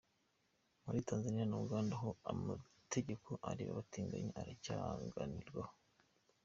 Muri 0.83 0.99
Tanzania 1.09 1.45
na 1.47 1.57
Uganda 1.65 1.93
ho 2.01 2.09
amategeko 2.31 3.29
areba 3.49 3.71
abatinganyi 3.73 4.31
aracyaganirwaho. 4.41 5.73